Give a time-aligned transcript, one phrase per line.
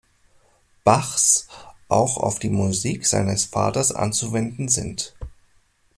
[0.83, 1.47] Bachs
[1.87, 5.13] auch auf die Musik seines Vaters anzuwenden sind.